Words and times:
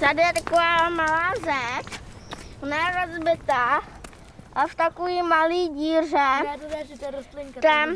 Tady 0.00 0.22
je 0.22 0.32
taková 0.32 0.88
malá 0.88 1.32
zeď, 1.40 2.00
ona 2.62 2.76
je 2.76 3.06
rozbitá 3.06 3.80
a 4.52 4.66
v 4.66 4.74
takový 4.74 5.22
malý 5.22 5.68
díře 5.68 6.16
Já 6.16 6.56
to 6.56 6.86
že 6.88 6.98
to 6.98 7.10
rostlinka 7.10 7.60
Tam. 7.60 7.94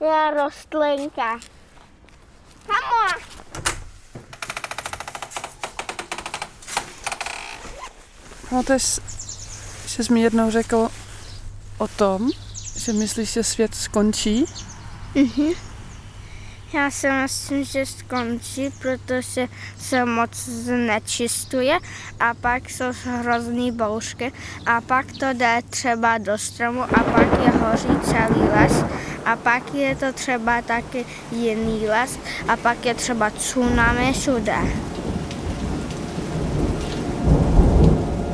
je 0.00 0.30
rostlinka. 0.34 1.38
Hamo! 2.68 3.20
Pamatuješ, 8.50 9.00
že 9.86 10.04
jsi 10.04 10.12
mi 10.12 10.20
jednou 10.22 10.50
řekl 10.50 10.88
o 11.78 11.88
tom, 11.88 12.30
že 12.76 12.92
myslíš, 12.92 13.32
že 13.32 13.44
svět 13.44 13.74
skončí? 13.74 14.44
Já 16.74 16.90
si 16.90 17.10
myslím, 17.10 17.64
že 17.64 17.86
skončí, 17.86 18.70
protože 18.82 19.48
se 19.78 20.04
moc 20.04 20.36
znečistuje 20.36 21.78
a 22.20 22.34
pak 22.34 22.70
jsou 22.70 22.84
hrozný 23.04 23.72
bouřky 23.72 24.32
a 24.66 24.80
pak 24.80 25.06
to 25.12 25.26
jde 25.32 25.60
třeba 25.70 26.18
do 26.18 26.38
stromu 26.38 26.82
a 26.82 27.02
pak 27.02 27.40
je 27.44 27.50
hoří 27.50 28.00
celý 28.02 28.40
les 28.40 28.84
a 29.24 29.36
pak 29.36 29.74
je 29.74 29.96
to 29.96 30.12
třeba 30.12 30.62
taky 30.62 31.04
jiný 31.32 31.86
les 31.88 32.18
a 32.48 32.56
pak 32.56 32.86
je 32.86 32.94
třeba 32.94 33.30
tsunami 33.30 34.12
všude. 34.12 34.56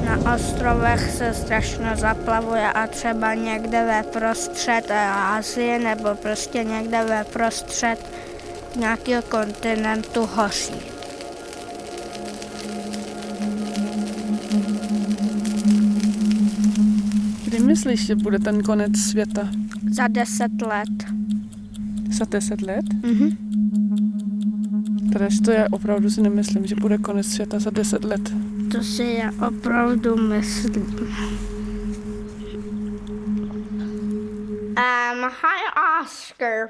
Na 0.05 0.35
ostrovech 0.35 1.11
se 1.11 1.35
strašně 1.35 1.93
zaplavuje 1.95 2.73
a 2.73 2.87
třeba 2.87 3.35
někde 3.35 3.85
ve 3.85 4.03
prostřed 4.03 4.91
Asie 5.15 5.79
nebo 5.79 6.15
prostě 6.15 6.65
někde 6.65 7.05
ve 7.05 7.25
prostřed 7.25 8.30
nějakého 8.77 9.23
kontinentu 9.23 10.27
hoří. 10.27 10.75
Kdy 17.45 17.59
myslíš, 17.59 18.07
že 18.07 18.15
bude 18.15 18.39
ten 18.39 18.63
konec 18.63 18.97
světa? 18.97 19.49
Za 19.91 20.09
deset 20.09 20.63
let. 20.63 20.89
Za 22.11 22.25
deset 22.25 22.63
let? 22.63 22.85
Mhm. 23.03 23.51
Teda 25.13 25.29
to 25.45 25.51
já 25.51 25.67
opravdu 25.71 26.11
si 26.11 26.23
nemyslím, 26.23 26.67
že 26.67 26.75
bude 26.75 26.99
konec 26.99 27.27
světa 27.27 27.59
za 27.59 27.71
deset 27.71 28.05
let. 28.05 28.21
To 28.73 28.83
si 28.83 29.03
já 29.03 29.49
opravdu 29.49 30.17
myslím. 30.17 30.87
Um, 34.71 35.23
hi 35.23 35.61
Oscar. 36.03 36.69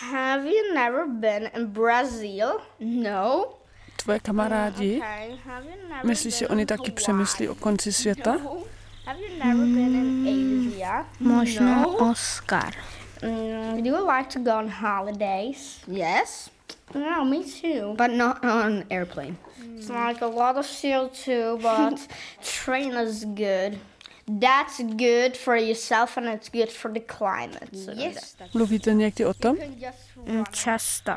Have 0.00 0.44
you 0.46 0.74
never 0.74 1.06
been 1.06 1.50
in 1.54 1.66
Brazil? 1.66 2.60
No. 2.80 3.54
Tvoje 3.96 4.20
kamarádi, 4.20 4.96
Okay. 4.96 5.38
Have 5.46 5.64
you 5.64 5.88
never 5.88 6.04
myslíš, 6.06 6.34
že 6.34 6.44
been 6.46 6.52
oni 6.52 6.62
in 6.62 6.66
taky 6.66 6.80
Hawaii? 6.82 6.94
přemýšlí 6.94 7.48
o 7.48 7.54
konci 7.54 7.92
světa? 7.92 8.32
No. 8.44 8.56
Have 9.06 9.20
you 9.20 9.38
never 9.38 9.66
been 9.66 9.94
in 9.94 10.28
Asia? 10.74 11.06
Možná 11.20 11.82
No. 11.82 12.10
Oscar. 12.10 12.74
Mm, 13.22 13.82
do 13.82 13.88
you 13.90 14.10
like 14.16 14.28
to 14.32 14.38
go 14.40 14.50
on 14.58 14.68
holidays? 14.68 15.80
Yes, 15.88 16.50
No, 16.94 17.24
me 17.24 17.38
too. 17.38 17.94
but 17.96 18.10
not 18.16 18.44
on 18.44 18.84
airplane. 18.90 19.36
It's 19.76 19.88
like 19.88 20.22
a 20.22 20.28
lot 20.28 20.56
of 20.56 20.66
CO2, 20.66 21.56
but 21.62 22.00
train 22.64 22.92
is 22.96 23.24
good. 23.24 23.78
That's 24.26 24.80
good 24.80 25.36
for 25.36 25.56
yourself 25.56 26.16
and 26.16 26.26
it's 26.28 26.48
good 26.48 26.70
for 26.70 26.92
the 26.92 27.00
climate. 27.00 27.68
So 27.76 27.92
Yes. 27.92 28.36
Mluvíte 28.54 28.94
někdy 28.94 29.24
o 29.26 29.34
tom? 29.34 29.56
Mm, 30.26 30.44
často. 30.52 31.12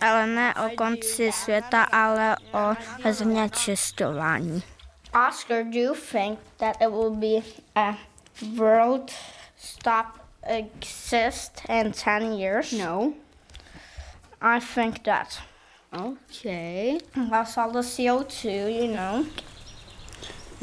Ale 0.00 0.26
ne 0.26 0.54
o 0.54 0.76
konci 0.76 1.32
světa, 1.32 1.82
ale 1.82 2.36
o 2.52 2.74
znečišťování. 3.10 4.62
Oscar, 5.28 5.64
do 5.64 5.78
you 5.78 5.94
think 5.94 6.38
that 6.56 6.76
it 6.82 6.88
will 6.90 7.10
be 7.10 7.42
a 7.76 7.96
world 8.56 9.10
stop 9.56 10.06
exist 10.42 11.62
in 11.68 11.92
10 11.92 12.32
years? 12.32 12.72
No. 12.72 13.12
I 14.40 14.60
think 14.60 14.98
that. 15.04 15.38
Okay. 15.92 16.98
That's 17.30 17.56
all 17.58 17.70
the 17.72 17.82
CO2, 17.82 18.68
you 18.68 18.96
know. 18.96 19.24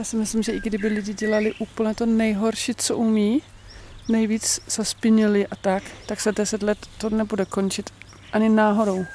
Já 0.02 0.06
si 0.06 0.16
myslím, 0.16 0.44
že 0.44 0.52
i 0.52 0.60
kdyby 0.60 0.88
lidi 0.88 1.14
dělali 1.14 1.54
úplně 1.54 1.96
to 1.96 2.06
nejhorší, 2.06 2.76
co 2.76 2.98
umí, 2.98 3.42
nejvíc 4.10 4.60
zaspinili 4.68 5.48
a 5.48 5.56
tak, 5.56 5.84
tak 6.06 6.22
za 6.22 6.32
deset 6.32 6.64
let 6.64 6.78
to 6.98 7.10
nebude 7.10 7.46
končit 7.46 7.90
ani 8.34 8.50
náhodou. 8.50 9.06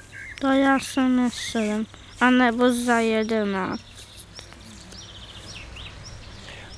To 0.41 0.47
já 0.47 0.79
si 0.79 1.01
myslím. 1.01 1.87
A 2.21 2.31
nebo 2.31 2.73
za 2.73 2.99
jedenáct. 2.99 3.83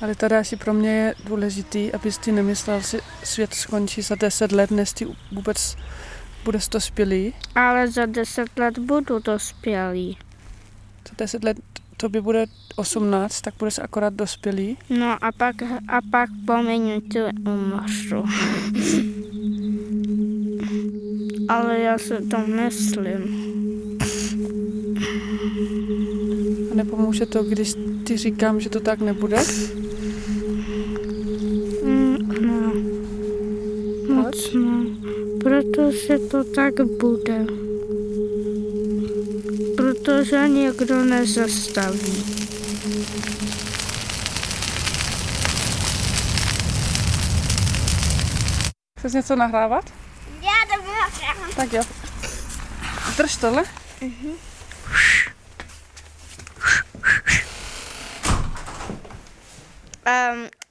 Ale 0.01 0.15
Tadáši, 0.15 0.57
pro 0.57 0.73
mě 0.75 0.91
je 0.91 1.15
důležitý, 1.25 1.93
abys 1.93 2.19
ty 2.19 2.33
nemyslel, 2.33 2.81
že 2.81 2.99
svět 3.25 3.55
skončí 3.55 4.03
za 4.03 4.15
deset 4.15 4.53
let, 4.53 4.71
než 4.71 4.93
ty 4.93 5.07
vůbec 5.33 5.77
budeš 6.45 6.69
dospělý. 6.69 7.35
Ale 7.55 7.89
za 7.89 8.07
deset 8.07 8.59
let 8.59 8.79
budu 8.79 9.19
dospělý. 9.19 10.19
Za 11.09 11.15
deset 11.19 11.45
let 11.45 11.57
to 12.01 12.09
by 12.09 12.21
bude 12.21 12.47
18, 12.77 13.41
tak 13.41 13.55
budeš 13.59 13.79
akorát 13.79 14.15
dospělý. 14.15 14.79
No 14.91 15.25
a 15.25 15.33
pak, 15.33 15.63
a 15.63 16.01
pak 16.11 16.31
po 16.47 16.63
minutě 16.63 17.33
umřu. 17.47 18.25
Ale 21.49 21.79
já 21.81 21.99
si 21.99 22.15
to 22.31 22.39
myslím. 22.47 23.49
A 26.73 26.75
nepomůže 26.75 27.27
to, 27.27 27.43
když 27.43 27.75
ty 28.05 28.17
říkám, 28.17 28.61
že 28.61 28.71
to 28.71 28.81
tak 28.81 29.01
nebude? 29.01 29.37
Mm, 31.85 32.17
no. 32.41 32.73
Moc 34.15 34.53
no. 34.55 34.85
Protože 35.41 36.19
to 36.19 36.45
tak 36.45 36.75
bude. 37.01 37.68
Protože 40.09 40.49
někdo 40.49 41.05
nezastaví. 41.05 42.25
Chceš 48.99 49.13
něco 49.13 49.37
nahrávat? 49.37 49.85
Já 50.41 50.51
to 50.77 50.83
byla 50.83 51.11
Tak 51.57 51.73
jo. 51.73 51.83
Drž 53.17 53.37
tohle. 53.37 53.65
Um, 54.03 54.39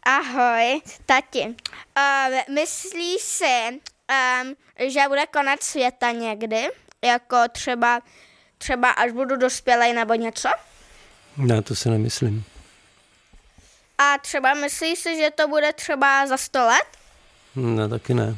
ahoj, 0.03 0.81
tati. 1.05 1.43
Um, 1.43 1.53
myslíš 2.55 3.21
si, 3.21 3.69
um, 3.71 4.55
že 4.89 5.01
bude 5.07 5.25
konec 5.25 5.63
světa 5.63 6.11
někdy? 6.11 6.67
Jako 7.03 7.37
třeba, 7.51 8.01
třeba 8.57 8.89
až 8.89 9.11
budu 9.11 9.35
dospělej 9.35 9.93
nebo 9.93 10.13
něco? 10.13 10.49
Ne, 11.37 11.61
to 11.61 11.75
si 11.75 11.89
nemyslím. 11.89 12.43
A 13.97 14.17
třeba 14.17 14.53
myslíš 14.53 14.99
si, 14.99 15.17
že 15.17 15.31
to 15.35 15.47
bude 15.47 15.73
třeba 15.73 16.27
za 16.27 16.37
100 16.37 16.59
let? 16.59 16.87
Ne, 17.55 17.89
taky 17.89 18.13
ne. 18.13 18.37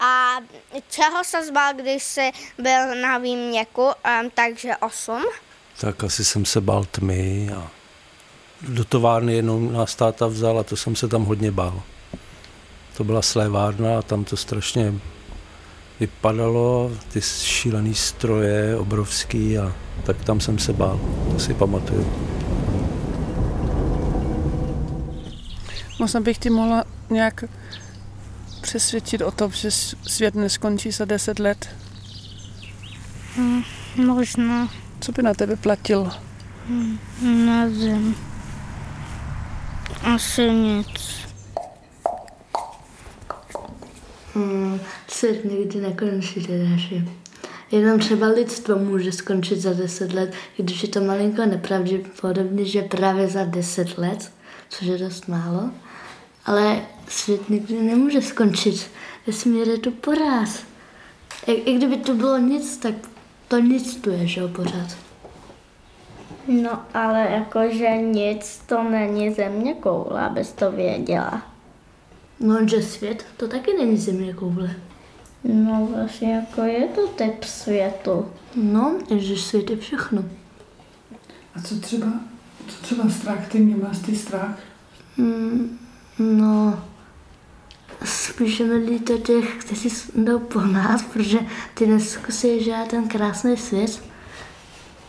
A 0.00 0.36
čeho 0.90 1.24
se 1.24 1.46
zbal, 1.46 1.74
když 1.74 2.02
jsi 2.02 2.32
byl 2.58 3.02
na 3.02 3.18
výměku, 3.18 3.84
um, 3.84 4.30
takže 4.34 4.76
8? 4.76 5.24
Tak 5.80 6.04
asi 6.04 6.24
jsem 6.24 6.44
se 6.44 6.60
bál 6.60 6.84
tmy 6.84 7.50
a 7.56 7.70
do 8.62 8.84
továrny 8.84 9.34
jednou 9.34 9.70
nás 9.70 9.94
táta 9.94 10.26
vzal 10.26 10.58
a 10.58 10.62
to 10.62 10.76
jsem 10.76 10.96
se 10.96 11.08
tam 11.08 11.24
hodně 11.24 11.50
bál. 11.50 11.82
To 12.96 13.04
byla 13.04 13.22
slévárna 13.22 13.98
a 13.98 14.02
tam 14.02 14.24
to 14.24 14.36
strašně 14.36 14.92
vypadalo, 16.00 16.92
ty 17.12 17.20
šílený 17.22 17.94
stroje, 17.94 18.76
obrovský 18.76 19.58
a 19.58 19.72
tak 20.04 20.24
tam 20.24 20.40
jsem 20.40 20.58
se 20.58 20.72
bál, 20.72 21.00
to 21.32 21.38
si 21.38 21.54
pamatuju. 21.54 22.12
Možná 25.98 26.20
bych 26.20 26.38
ti 26.38 26.50
mohla 26.50 26.84
nějak 27.10 27.44
přesvědčit 28.60 29.20
o 29.20 29.30
tom, 29.30 29.50
že 29.52 29.70
svět 30.06 30.34
neskončí 30.34 30.90
za 30.90 31.04
deset 31.04 31.38
let. 31.38 31.68
Možná, 33.96 34.68
Co 35.00 35.12
by 35.12 35.22
na 35.22 35.34
tebe 35.34 35.56
platilo? 35.56 36.10
nevím. 37.22 38.16
Asi 40.02 40.50
nic. 40.50 41.26
Hmm, 44.34 44.80
svět 45.16 45.44
nikdy 45.44 45.80
nekončí, 45.80 46.46
Tedáši. 46.46 47.04
Jenom 47.70 47.98
třeba 47.98 48.26
lidstvo 48.26 48.76
může 48.76 49.12
skončit 49.12 49.60
za 49.60 49.72
10 49.72 50.12
let, 50.12 50.32
i 50.58 50.62
když 50.62 50.82
je 50.82 50.88
to 50.88 51.00
malinko 51.00 51.46
nepravděpodobně, 51.46 52.64
že 52.64 52.82
právě 52.82 53.28
za 53.28 53.44
10 53.44 53.98
let, 53.98 54.32
což 54.68 54.86
je 54.86 54.98
dost 54.98 55.28
málo. 55.28 55.70
Ale 56.46 56.82
svět 57.08 57.50
nikdy 57.50 57.82
nemůže 57.82 58.22
skončit. 58.22 58.90
Vesmír 59.26 59.68
je 59.68 59.78
tu 59.78 59.90
pořád. 59.90 60.48
I, 61.46 61.52
I 61.52 61.76
kdyby 61.76 61.96
to 61.96 62.14
bylo 62.14 62.38
nic, 62.38 62.76
tak 62.76 62.94
to 63.48 63.58
nic 63.58 63.96
tu 63.96 64.10
je, 64.10 64.26
že 64.26 64.40
jo, 64.40 64.48
pořád. 64.48 64.96
No 66.48 66.82
ale 66.94 67.28
jakože 67.30 67.96
nic 67.96 68.62
to 68.66 68.82
není 68.82 69.34
země 69.34 69.74
koule, 69.74 70.20
abys 70.20 70.52
to 70.52 70.72
věděla. 70.72 71.42
No, 72.40 72.68
že 72.68 72.82
svět, 72.82 73.24
to 73.36 73.48
taky 73.48 73.72
není 73.78 73.96
země 73.96 74.34
koule. 74.34 74.76
No 75.44 75.88
vlastně 75.94 76.34
jako 76.34 76.62
je 76.62 76.88
to 76.88 77.06
typ 77.06 77.44
světu. 77.44 78.26
No, 78.54 78.98
že 79.16 79.36
svět 79.36 79.70
je 79.70 79.76
všechno. 79.76 80.24
A 81.54 81.62
co 81.62 81.80
třeba, 81.80 82.06
co 82.68 82.82
třeba 82.82 83.10
strach? 83.10 83.48
Ty 83.48 83.58
nemáš 83.58 83.98
ty 83.98 84.16
strach? 84.16 84.58
Mm, 85.16 85.78
no, 86.18 86.84
spíše 88.04 88.64
mi 88.64 88.74
líto 88.76 89.18
těch, 89.18 89.54
kteří 89.54 89.88
jdou 90.14 90.38
po 90.38 90.60
nás, 90.60 91.02
protože 91.02 91.38
ty 91.74 91.86
neskusí 91.86 92.64
žádný 92.64 92.88
ten 92.88 93.08
krásný 93.08 93.56
svět. 93.56 94.02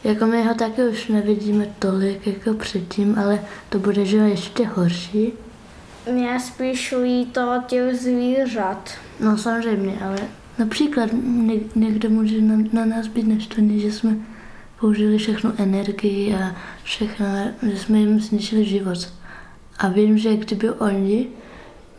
Jako 0.03 0.25
my 0.25 0.43
ho 0.43 0.55
taky 0.55 0.83
už 0.83 1.07
nevidíme 1.07 1.75
tolik 1.79 2.27
jako 2.27 2.53
předtím, 2.53 3.19
ale 3.19 3.45
to 3.69 3.79
bude, 3.79 4.05
že 4.05 4.17
ještě 4.17 4.67
horší. 4.67 5.33
Mě 6.11 6.39
spíš 6.39 6.95
líto 7.03 7.63
těch 7.67 7.95
zvířat. 7.95 8.89
No 9.19 9.37
samozřejmě, 9.37 9.97
ale 10.05 10.17
například 10.57 11.09
ně- 11.23 11.59
někdo 11.75 12.09
může 12.09 12.41
na, 12.41 12.55
na 12.73 12.85
nás 12.85 13.07
být 13.07 13.27
neštvaný, 13.27 13.79
že 13.79 13.91
jsme 13.91 14.17
použili 14.79 15.17
všechnu 15.17 15.53
energii 15.57 16.35
a 16.35 16.55
všechno, 16.83 17.25
že 17.71 17.77
jsme 17.77 17.99
jim 17.99 18.19
zničili 18.19 18.65
život. 18.65 19.13
A 19.79 19.87
vím, 19.87 20.17
že 20.17 20.37
kdyby 20.37 20.71
oni 20.71 21.27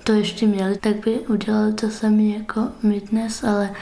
to 0.05 0.12
ještě 0.12 0.46
měli, 0.46 0.76
tak 0.78 0.96
by 1.05 1.19
udělali 1.19 1.72
to 1.72 1.90
sami 1.90 2.34
jako 2.38 2.69
my 2.82 3.00
dnes, 3.00 3.44
ale 3.44 3.75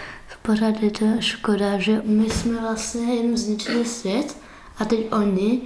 pořád 0.43 0.83
je 0.83 0.91
to 0.91 1.07
škoda, 1.21 1.79
že 1.79 2.03
my 2.05 2.31
jsme 2.31 2.61
vlastně 2.61 3.15
jim 3.15 3.37
zničili 3.37 3.85
svět 3.85 4.37
a 4.79 4.85
teď 4.85 5.13
oni 5.13 5.61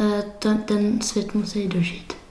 eh, 0.00 0.22
to, 0.38 0.54
ten 0.54 1.00
svět 1.00 1.34
musí 1.34 1.68
dožít. 1.68 2.21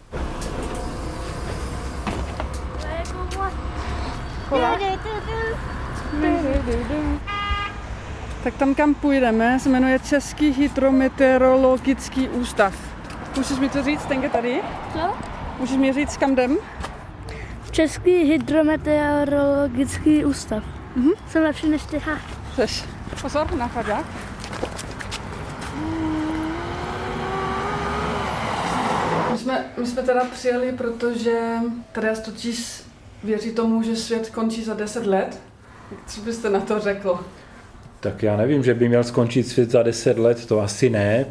Tak 8.43 8.53
tam, 8.53 8.75
kam 8.75 8.93
půjdeme, 8.93 9.59
se 9.59 9.69
jmenuje 9.69 9.99
Český 9.99 10.49
hydrometeorologický 10.49 12.29
ústav. 12.29 12.75
Můžeš 13.37 13.59
mi 13.59 13.69
to 13.69 13.83
říct, 13.83 14.05
tenke 14.05 14.29
tady? 14.29 14.61
Co? 14.93 14.99
Můžeš 15.59 15.77
mi 15.77 15.93
říct, 15.93 16.17
kam 16.17 16.31
jdem? 16.31 16.57
Český 17.71 18.11
hydrometeorologický 18.11 20.25
ústav. 20.25 20.63
Mhm. 20.95 21.11
Jsem 21.27 21.43
lepší 21.43 21.69
než 21.69 21.83
ty. 21.83 21.99
Ha. 21.99 22.17
Seš. 22.55 22.85
Pozor, 23.21 23.55
na 23.55 23.67
chadák. 23.67 24.05
My 29.31 29.37
jsme, 29.37 29.65
my 29.77 29.85
jsme 29.85 30.01
teda 30.01 30.21
přijeli, 30.33 30.71
protože 30.71 31.39
tady 31.91 32.07
totiž 32.25 32.83
věří 33.23 33.51
tomu, 33.51 33.83
že 33.83 33.95
svět 33.95 34.29
končí 34.29 34.63
za 34.63 34.73
10 34.73 35.05
let. 35.05 35.39
Co 36.07 36.21
byste 36.21 36.49
na 36.49 36.59
to 36.59 36.79
řekl? 36.79 37.19
Tak 37.99 38.23
já 38.23 38.37
nevím, 38.37 38.63
že 38.63 38.73
by 38.73 38.89
měl 38.89 39.03
skončit 39.03 39.47
svět 39.47 39.71
za 39.71 39.83
10 39.83 40.17
let, 40.17 40.45
to 40.45 40.59
asi 40.59 40.89
ne. 40.89 41.25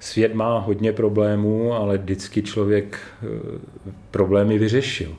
Svět 0.00 0.34
má 0.34 0.58
hodně 0.58 0.92
problémů, 0.92 1.72
ale 1.72 1.98
vždycky 1.98 2.42
člověk 2.42 2.98
eh, 3.22 3.26
problémy 4.10 4.58
vyřešil. 4.58 5.16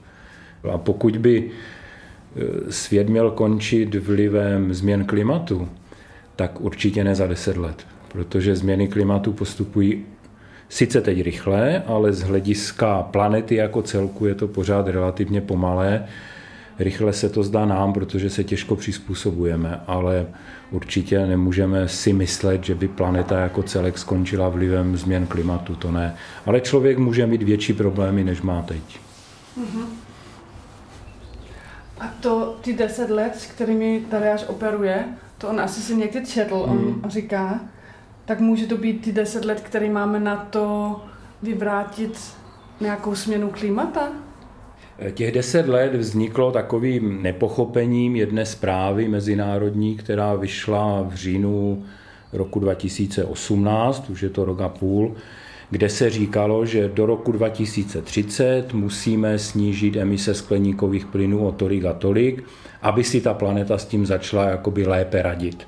A 0.71 0.77
pokud 0.77 1.17
by 1.17 1.51
eh, 2.35 2.71
svět 2.71 3.09
měl 3.09 3.31
končit 3.31 3.95
vlivem 3.95 4.73
změn 4.73 5.05
klimatu, 5.05 5.69
tak 6.35 6.61
určitě 6.61 7.03
ne 7.03 7.15
za 7.15 7.27
10 7.27 7.57
let, 7.57 7.87
protože 8.07 8.55
změny 8.55 8.87
klimatu 8.87 9.33
postupují 9.33 10.05
sice 10.69 11.01
teď 11.01 11.21
rychle, 11.21 11.83
ale 11.85 12.13
z 12.13 12.21
hlediska 12.21 13.03
planety 13.03 13.55
jako 13.55 13.81
celku 13.81 14.25
je 14.25 14.35
to 14.35 14.47
pořád 14.47 14.87
relativně 14.87 15.41
pomalé. 15.41 16.05
Rychle 16.79 17.13
se 17.13 17.29
to 17.29 17.43
zdá 17.43 17.65
nám, 17.65 17.93
protože 17.93 18.29
se 18.29 18.43
těžko 18.43 18.75
přizpůsobujeme, 18.75 19.81
ale 19.87 20.25
určitě 20.71 21.25
nemůžeme 21.25 21.87
si 21.87 22.13
myslet, 22.13 22.63
že 22.63 22.75
by 22.75 22.87
planeta 22.87 23.39
jako 23.39 23.63
celek 23.63 23.97
skončila 23.97 24.49
vlivem 24.49 24.97
změn 24.97 25.27
klimatu, 25.27 25.75
to 25.75 25.91
ne. 25.91 26.15
Ale 26.45 26.61
člověk 26.61 26.97
může 26.97 27.27
mít 27.27 27.43
větší 27.43 27.73
problémy, 27.73 28.23
než 28.23 28.41
má 28.41 28.61
teď. 28.61 28.99
A 31.99 32.07
to 32.19 32.57
ty 32.61 32.73
10 32.73 33.09
let, 33.09 33.35
s 33.35 33.45
kterými 33.45 34.01
Tadeáš 34.11 34.45
operuje, 34.47 35.05
to 35.37 35.47
on 35.47 35.61
asi 35.61 35.81
si 35.81 35.95
někdy 35.95 36.25
četl, 36.25 36.55
on 36.55 37.01
říká, 37.09 37.59
tak 38.27 38.39
může 38.39 38.67
to 38.67 38.77
být 38.77 39.01
ty 39.01 39.11
10 39.11 39.45
let, 39.45 39.61
které 39.61 39.89
máme 39.89 40.19
na 40.19 40.35
to 40.35 40.95
vyvrátit 41.41 42.19
nějakou 42.81 43.15
změnu 43.15 43.49
klimata? 43.49 44.11
Těch 45.13 45.31
deset 45.31 45.67
let 45.67 45.95
vzniklo 45.95 46.51
takovým 46.51 47.23
nepochopením 47.23 48.15
jedné 48.15 48.45
zprávy 48.45 49.07
mezinárodní, 49.07 49.97
která 49.97 50.35
vyšla 50.35 51.01
v 51.01 51.15
říjnu 51.15 51.85
roku 52.33 52.59
2018, 52.59 54.09
už 54.09 54.23
je 54.23 54.29
to 54.29 54.45
rok 54.45 54.61
a 54.61 54.69
půl, 54.69 55.15
kde 55.69 55.89
se 55.89 56.09
říkalo, 56.09 56.65
že 56.65 56.89
do 56.89 57.05
roku 57.05 57.31
2030 57.31 58.73
musíme 58.73 59.39
snížit 59.39 59.95
emise 59.95 60.33
skleníkových 60.33 61.05
plynů 61.05 61.47
o 61.47 61.51
tolik 61.51 61.85
a 61.85 61.93
tolik, 61.93 62.43
aby 62.81 63.03
si 63.03 63.21
ta 63.21 63.33
planeta 63.33 63.77
s 63.77 63.85
tím 63.85 64.05
začala 64.05 64.49
jakoby 64.49 64.87
lépe 64.87 65.21
radit. 65.21 65.67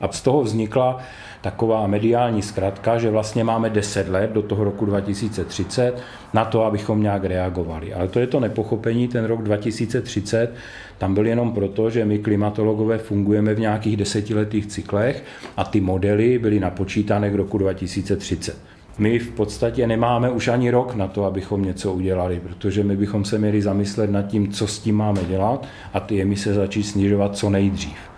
A 0.00 0.12
z 0.12 0.22
toho 0.22 0.42
vznikla 0.42 0.98
taková 1.40 1.86
mediální 1.86 2.42
zkratka, 2.42 2.98
že 2.98 3.10
vlastně 3.10 3.44
máme 3.44 3.70
10 3.70 4.08
let 4.08 4.30
do 4.32 4.42
toho 4.42 4.64
roku 4.64 4.86
2030 4.86 6.02
na 6.34 6.44
to, 6.44 6.64
abychom 6.64 7.02
nějak 7.02 7.24
reagovali. 7.24 7.94
Ale 7.94 8.08
to 8.08 8.20
je 8.20 8.26
to 8.26 8.40
nepochopení, 8.40 9.08
ten 9.08 9.24
rok 9.24 9.42
2030 9.42 10.54
tam 10.98 11.14
byl 11.14 11.26
jenom 11.26 11.52
proto, 11.52 11.90
že 11.90 12.04
my 12.04 12.18
klimatologové 12.18 12.98
fungujeme 12.98 13.54
v 13.54 13.60
nějakých 13.60 13.96
desetiletých 13.96 14.66
cyklech 14.66 15.24
a 15.56 15.64
ty 15.64 15.80
modely 15.80 16.38
byly 16.38 16.60
napočítané 16.60 17.30
k 17.30 17.34
roku 17.34 17.58
2030. 17.58 18.58
My 18.98 19.18
v 19.18 19.30
podstatě 19.30 19.86
nemáme 19.86 20.30
už 20.30 20.48
ani 20.48 20.70
rok 20.70 20.94
na 20.94 21.08
to, 21.08 21.24
abychom 21.24 21.62
něco 21.62 21.92
udělali, 21.92 22.40
protože 22.40 22.84
my 22.84 22.96
bychom 22.96 23.24
se 23.24 23.38
měli 23.38 23.62
zamyslet 23.62 24.10
nad 24.10 24.22
tím, 24.22 24.52
co 24.52 24.66
s 24.66 24.78
tím 24.78 24.96
máme 24.96 25.24
dělat 25.24 25.66
a 25.94 26.00
ty 26.00 26.22
emise 26.22 26.54
začít 26.54 26.82
snižovat 26.82 27.36
co 27.36 27.50
nejdřív. 27.50 28.17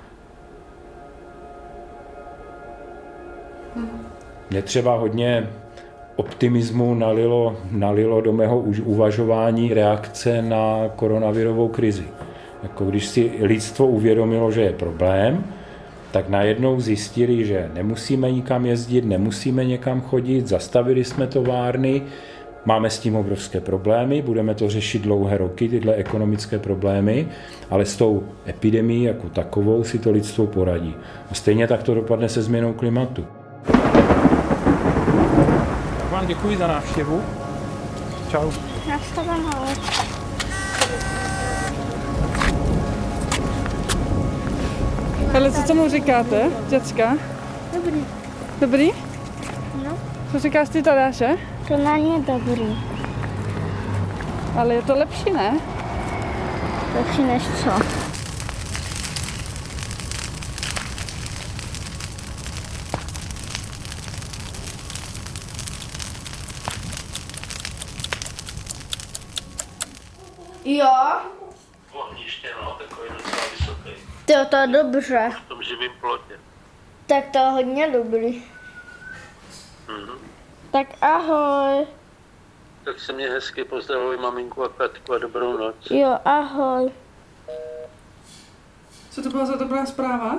Mě 4.50 4.62
třeba 4.62 4.96
hodně 4.96 5.48
optimismu 6.16 6.94
nalilo, 6.94 7.56
nalilo 7.70 8.20
do 8.20 8.32
mého 8.32 8.60
uvažování 8.84 9.74
reakce 9.74 10.42
na 10.42 10.88
koronavirovou 10.96 11.68
krizi. 11.68 12.04
Jako 12.62 12.84
když 12.84 13.06
si 13.06 13.32
lidstvo 13.40 13.86
uvědomilo, 13.86 14.50
že 14.50 14.60
je 14.60 14.72
problém, 14.72 15.44
tak 16.12 16.28
najednou 16.28 16.80
zjistili, 16.80 17.44
že 17.44 17.70
nemusíme 17.74 18.32
nikam 18.32 18.66
jezdit, 18.66 19.04
nemusíme 19.04 19.64
někam 19.64 20.00
chodit, 20.00 20.46
zastavili 20.46 21.04
jsme 21.04 21.26
továrny, 21.26 22.02
máme 22.64 22.90
s 22.90 22.98
tím 22.98 23.16
obrovské 23.16 23.60
problémy, 23.60 24.22
budeme 24.22 24.54
to 24.54 24.70
řešit 24.70 25.02
dlouhé 25.02 25.38
roky, 25.38 25.68
tyhle 25.68 25.94
ekonomické 25.94 26.58
problémy, 26.58 27.28
ale 27.70 27.84
s 27.84 27.96
tou 27.96 28.22
epidemií 28.48 29.02
jako 29.02 29.28
takovou 29.28 29.84
si 29.84 29.98
to 29.98 30.10
lidstvo 30.10 30.46
poradí. 30.46 30.94
A 31.30 31.34
stejně 31.34 31.66
tak 31.66 31.82
to 31.82 31.94
dopadne 31.94 32.28
se 32.28 32.42
změnou 32.42 32.72
klimatu. 32.72 33.26
Děkuji 36.30 36.56
za 36.56 36.66
návštěvu. 36.66 37.22
Čau. 38.30 38.50
Nashledanou. 38.88 39.66
Ale 45.34 45.52
co 45.52 45.62
tomu 45.62 45.88
říkáte, 45.88 46.50
děcka? 46.68 47.16
Dobrý. 47.74 48.04
Dobrý? 48.60 48.90
No. 49.84 49.98
Co 50.32 50.38
říkáš 50.38 50.68
ty 50.68 50.82
Tadáše? 50.82 51.36
To 51.68 51.76
není 51.76 52.24
dobrý. 52.24 52.78
Ale 54.56 54.74
je 54.74 54.82
to 54.82 54.94
lepší, 54.94 55.32
ne? 55.32 55.60
Lepší 56.96 57.22
než 57.22 57.42
co? 57.42 57.70
Jo, 70.64 71.20
ohniště, 71.92 72.48
no, 72.64 72.70
takový 72.78 73.08
docela 73.08 73.42
vysoký, 73.58 73.90
to 74.26 74.32
je 74.32 74.44
to 74.46 74.56
dobře. 74.72 75.30
v 75.44 75.48
tom 75.48 75.62
živým 75.62 75.92
plotě. 76.00 76.40
Tak 77.06 77.24
to 77.32 77.38
je 77.38 77.44
hodně 77.44 77.90
dobrý. 77.90 78.42
Mhm. 79.88 80.18
Tak 80.72 80.86
ahoj. 81.02 81.86
Tak 82.84 83.00
se 83.00 83.12
mě 83.12 83.28
hezky 83.30 83.64
pozdravuj 83.64 84.16
maminku 84.16 84.64
a 84.64 84.68
Katku 84.68 85.12
a 85.12 85.18
dobrou 85.18 85.56
noc. 85.58 85.74
Jo, 85.90 86.18
ahoj. 86.24 86.92
Co 89.10 89.22
to 89.22 89.28
byla 89.30 89.46
za 89.46 89.56
dobrá 89.56 89.86
zpráva? 89.86 90.38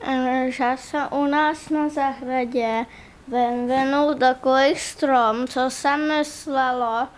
Eh, 0.00 0.46
Že 0.50 0.64
se 0.76 0.98
u 1.10 1.24
nás 1.26 1.68
na 1.68 1.88
zahradě 1.88 2.86
vyvinul 3.28 4.14
takový 4.14 4.76
strom, 4.76 5.48
co 5.48 5.70
se 5.70 5.96
myslelo, 5.96 7.08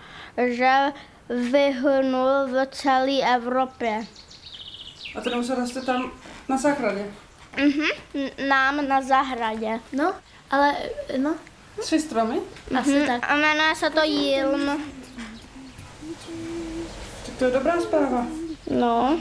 že 0.47 0.93
vyhnul 1.29 2.47
v 2.47 2.67
celé 2.71 3.35
Evropě. 3.35 4.07
A 5.17 5.21
ten 5.21 5.45
se 5.45 5.55
roste 5.55 5.81
tam 5.81 6.13
na 6.49 6.57
zahradě. 6.59 7.07
Mhm, 7.57 7.87
nám 8.49 8.89
na 8.89 9.03
zahradě. 9.03 9.81
No, 9.93 10.15
ale 10.51 10.75
no, 11.19 11.35
Tři 11.81 12.01
stromy? 12.01 12.41
asi 12.79 12.91
Mhm, 12.91 13.07
tak. 13.07 13.31
A 13.31 13.37
jmenuje 13.37 13.75
se 13.75 13.91
to 13.91 14.01
Jilm. 14.05 14.67
Tak 17.27 17.35
to 17.39 17.45
je 17.45 17.51
dobrá 17.51 17.81
zpráva. 17.81 18.27
No. 18.71 19.19